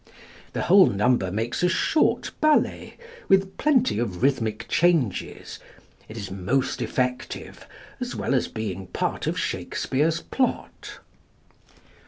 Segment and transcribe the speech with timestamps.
[0.53, 2.95] The whole number makes a short ballet,
[3.29, 5.59] with plenty of rhythmic changes.
[6.09, 7.67] It is most effective,
[7.99, 10.97] as well as being part of Shakespeare's plot.